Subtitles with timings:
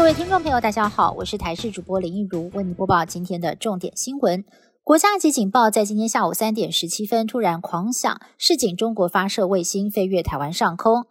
[0.00, 4.42] 各位听众朋友，大家好，我是台视主播林一如，为您播报今天的重点新闻。
[4.82, 11.04] 国家级警报在今天下午三点十七分突然狂响，示警中国发射卫星飞越台湾上空。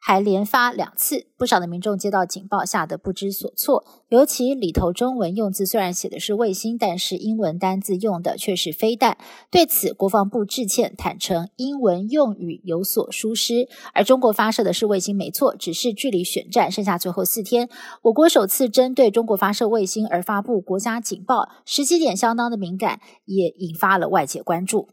[0.00, 3.84] 还连发两次，不少的民众接到警报，吓得不知所措。
[4.08, 9.18] 尤其里头中文用字虽然写的是卫星，但是英文单字用的却是飞弹。
[9.50, 13.68] 对此，国防部致歉，坦诚英文用语有所疏失。
[13.92, 17.68] 而中国发射的是卫星，没错，只是距离选战剩下最后四天，
[18.02, 24.88] 我国首次针对中国发射卫星而发布国家警报，时机点相当的敏感，也引发了外界关注。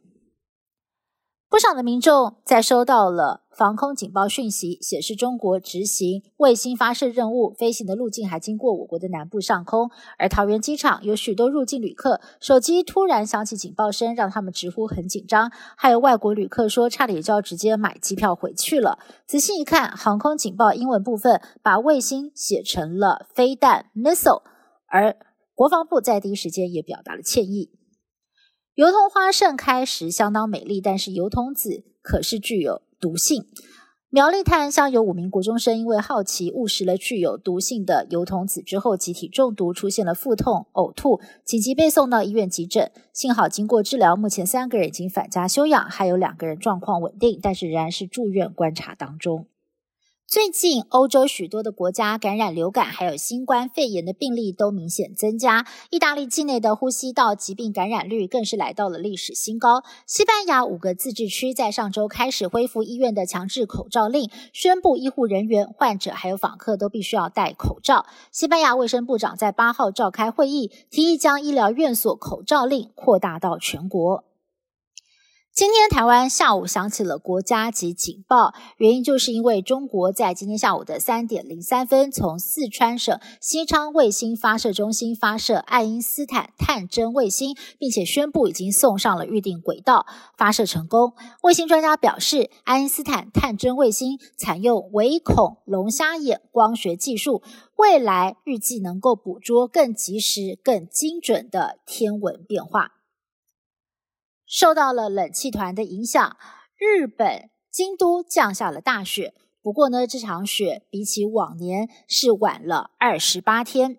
[1.47, 9.89] 不少的民众在收到了防空警报讯息，显示中国执行卫星发射任务，飞行的路径还经过我国的南部上空。
[10.17, 15.49] 而桃园机场有许多入境旅客，手机突然响起警报声，让他们直呼很紧张。
[15.77, 18.99] 还有外国旅客说，差点就要直接买机票回去了。
[19.25, 24.41] 仔细一看，航空警报英文部分把卫星写成了飞弹 （missile），
[24.87, 25.15] 而
[25.53, 27.71] 国防部在第一时间也表达了歉意。
[28.73, 33.45] 油桐花盛开时相当美丽，但是油桐籽可是具有毒性。
[34.09, 42.91] 苗栗泰安乡有五名国中生因为好奇误食了具有毒性的油桐子之后，集体中毒，出现了腹痛、呕吐，紧急被送到医院急诊。
[43.11, 49.47] 幸好经过治疗，目前三个人已经返家休养，还有两个人状况稳定，但是仍然是住院观察当中。
[50.27, 55.67] 最近，欧洲许多的国家感染流感还有新冠肺炎的病例都明显增加。
[55.91, 59.83] 意大利境内的呼吸道疾病感染率更是来到了历史新高。
[60.07, 68.07] 西班牙五个自治区在上周开始恢复医院的强制口罩令，宣布医护人员、患者还有访客都必须要戴口罩。
[68.31, 74.23] 西班牙卫生部长在八号召开会议，提议将医疗院所口罩令扩大到全国。
[75.55, 90.05] 今天台湾下午响起了国家级警报，原因就是因为中国在今天下午的三点零三分，从四川省西昌卫星发射中心发射爱因斯坦探针卫星，并且宣布已经送上了预定轨道，
[90.37, 91.13] 发射成功。
[91.41, 97.41] 卫星专家表示，爱因斯坦探针卫星采用微孔龙虾眼光学技术，
[97.77, 102.91] 未来预计能够捕捉更及时、更精准的天文变化。
[104.47, 106.37] 受到了冷气团的影响，
[106.77, 109.33] 日本京都降下了大雪。
[109.61, 113.97] 不过呢，这场雪比起往年是晚了二十八天。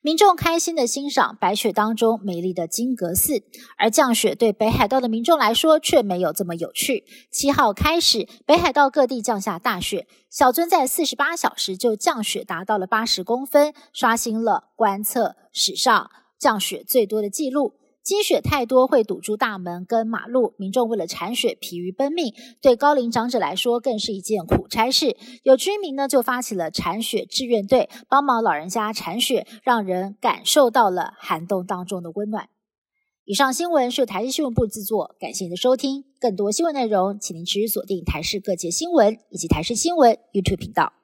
[0.00, 3.44] 民众开心的欣赏白雪当中美丽的金阁寺，
[3.76, 7.04] 而降雪对北海道的民众来说却没有这么有趣。
[7.30, 17.74] 七号开始，北海道各地降下大雪，小樽在四十八小时就降雪达到了八十公分，刷新了观测史上降雪最多的记录。
[18.08, 22.32] 积雪太多会堵住大门跟马路，民众为了铲雪疲于奔命，
[22.62, 25.14] 对高龄长者来说更是一件苦差事。
[25.42, 32.48] 有居民呢就发起了铲雪志愿队，帮忙老人家铲雪，让人感受到了寒冬当中的温暖。
[33.26, 36.06] 以上新闻是台视新闻部制作，感谢您的收听。
[36.18, 40.97] 更多新闻内容，请您持续锁定台视各界新闻以及台视新闻 YouTube 频道。